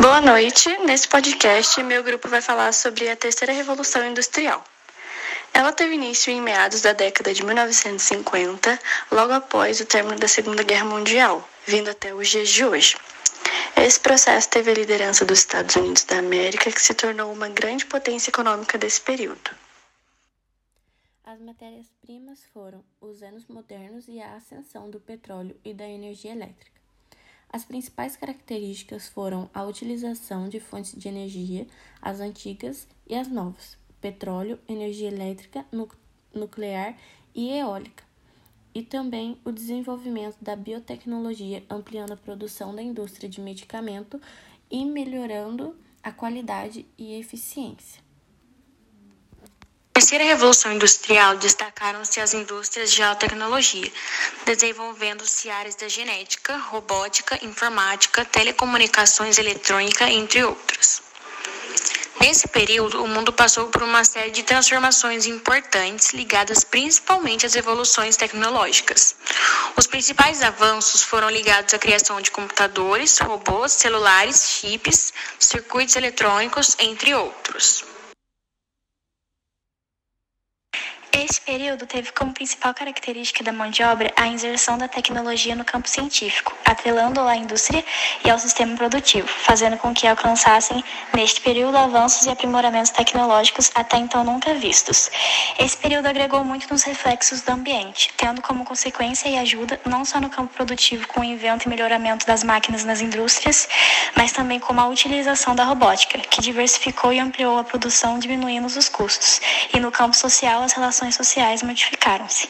Boa 0.00 0.20
noite. 0.20 0.68
Nesse 0.78 1.06
podcast, 1.06 1.82
meu 1.82 2.02
grupo 2.02 2.26
vai 2.26 2.40
falar 2.40 2.72
sobre 2.72 3.08
a 3.10 3.16
terceira 3.16 3.52
revolução 3.52 4.04
industrial. 4.04 4.64
Ela 5.52 5.70
teve 5.70 5.94
início 5.94 6.32
em 6.32 6.40
meados 6.40 6.80
da 6.80 6.92
década 6.94 7.32
de 7.34 7.44
1950, 7.44 8.80
logo 9.10 9.32
após 9.34 9.80
o 9.80 9.86
término 9.86 10.18
da 10.18 10.26
Segunda 10.26 10.62
Guerra 10.62 10.86
Mundial, 10.86 11.46
vindo 11.66 11.90
até 11.90 12.14
os 12.14 12.28
dias 12.28 12.48
de 12.48 12.64
hoje. 12.64 12.96
Esse 13.76 14.00
processo 14.00 14.48
teve 14.48 14.70
a 14.70 14.74
liderança 14.74 15.24
dos 15.26 15.40
Estados 15.40 15.76
Unidos 15.76 16.04
da 16.04 16.18
América, 16.18 16.72
que 16.72 16.80
se 16.80 16.94
tornou 16.94 17.30
uma 17.30 17.48
grande 17.48 17.84
potência 17.84 18.30
econômica 18.30 18.78
desse 18.78 19.00
período. 19.00 19.50
As 21.22 21.38
matérias-primas 21.38 22.40
foram 22.52 22.82
os 23.00 23.22
anos 23.22 23.46
modernos 23.46 24.08
e 24.08 24.20
a 24.20 24.34
ascensão 24.34 24.90
do 24.90 24.98
petróleo 24.98 25.54
e 25.64 25.72
da 25.74 25.86
energia 25.86 26.32
elétrica. 26.32 26.81
As 27.52 27.66
principais 27.66 28.16
características 28.16 29.08
foram 29.08 29.50
a 29.52 29.62
utilização 29.62 30.48
de 30.48 30.58
fontes 30.58 30.94
de 30.98 31.06
energia, 31.06 31.66
as 32.00 32.18
antigas 32.18 32.88
e 33.06 33.14
as 33.14 33.28
novas, 33.28 33.76
petróleo, 34.00 34.58
energia 34.66 35.08
elétrica, 35.08 35.66
nuclear 36.34 36.96
e 37.34 37.50
eólica, 37.50 38.04
e 38.74 38.82
também 38.82 39.36
o 39.44 39.52
desenvolvimento 39.52 40.38
da 40.40 40.56
biotecnologia, 40.56 41.62
ampliando 41.68 42.12
a 42.12 42.16
produção 42.16 42.74
da 42.74 42.82
indústria 42.82 43.28
de 43.28 43.38
medicamento 43.38 44.18
e 44.70 44.86
melhorando 44.86 45.76
a 46.02 46.10
qualidade 46.10 46.86
e 46.96 47.12
eficiência 47.12 48.02
terceira 50.12 50.34
revolução 50.34 50.70
industrial 50.70 51.38
destacaram-se 51.38 52.20
as 52.20 52.34
indústrias 52.34 52.92
de 52.92 53.02
alta 53.02 53.20
tecnologia, 53.20 53.90
desenvolvendo-se 54.44 55.48
áreas 55.48 55.74
da 55.74 55.88
genética, 55.88 56.54
robótica, 56.58 57.42
informática, 57.42 58.22
telecomunicações 58.22 59.38
eletrônica, 59.38 60.04
entre 60.10 60.44
outras. 60.44 61.00
Nesse 62.20 62.46
período, 62.46 63.02
o 63.02 63.08
mundo 63.08 63.32
passou 63.32 63.68
por 63.68 63.82
uma 63.82 64.04
série 64.04 64.30
de 64.30 64.42
transformações 64.42 65.24
importantes 65.24 66.12
ligadas 66.12 66.62
principalmente 66.62 67.46
às 67.46 67.56
evoluções 67.56 68.14
tecnológicas. 68.14 69.16
Os 69.78 69.86
principais 69.86 70.42
avanços 70.42 71.02
foram 71.02 71.30
ligados 71.30 71.72
à 71.72 71.78
criação 71.78 72.20
de 72.20 72.30
computadores, 72.30 73.18
robôs, 73.18 73.72
celulares, 73.72 74.46
chips, 74.50 75.10
circuitos 75.38 75.96
eletrônicos, 75.96 76.76
entre 76.78 77.14
outros. 77.14 77.82
Esse 81.32 81.40
período 81.40 81.86
teve 81.86 82.12
como 82.12 82.30
principal 82.30 82.74
característica 82.74 83.42
da 83.42 83.54
mão 83.54 83.70
de 83.70 83.82
obra 83.82 84.12
a 84.16 84.26
inserção 84.26 84.76
da 84.76 84.86
tecnologia 84.86 85.56
no 85.56 85.64
campo 85.64 85.88
científico, 85.88 86.54
atrelando-a 86.62 87.30
à 87.30 87.36
indústria 87.36 87.82
e 88.22 88.28
ao 88.28 88.38
sistema 88.38 88.76
produtivo, 88.76 89.26
fazendo 89.26 89.78
com 89.78 89.94
que 89.94 90.06
alcançassem, 90.06 90.84
neste 91.14 91.40
período, 91.40 91.78
avanços 91.78 92.26
e 92.26 92.28
aprimoramentos 92.28 92.90
tecnológicos 92.90 93.70
até 93.74 93.96
então 93.96 94.22
nunca 94.22 94.52
vistos. 94.52 95.10
Esse 95.58 95.74
período 95.74 96.04
agregou 96.04 96.44
muito 96.44 96.70
nos 96.70 96.82
reflexos 96.82 97.40
do 97.40 97.50
ambiente, 97.50 98.12
tendo 98.18 98.42
como 98.42 98.62
consequência 98.66 99.26
e 99.26 99.38
ajuda 99.38 99.80
não 99.86 100.04
só 100.04 100.20
no 100.20 100.28
campo 100.28 100.52
produtivo 100.52 101.08
com 101.08 101.22
o 101.22 101.24
invento 101.24 101.66
e 101.66 101.70
melhoramento 101.70 102.26
das 102.26 102.44
máquinas 102.44 102.84
nas 102.84 103.00
indústrias, 103.00 103.66
mas 104.14 104.32
também 104.32 104.60
como 104.60 104.82
a 104.82 104.86
utilização 104.86 105.54
da 105.54 105.64
robótica, 105.64 106.18
que 106.18 106.42
diversificou 106.42 107.10
e 107.10 107.18
ampliou 107.18 107.58
a 107.58 107.64
produção, 107.64 108.18
diminuindo 108.18 108.66
os 108.66 108.88
custos, 108.90 109.40
e 109.72 109.80
no 109.80 109.90
campo 109.90 110.14
social 110.14 110.62
as 110.62 110.72
relações 110.72 111.21
sociais 111.22 111.62
modificaram-se. 111.62 112.48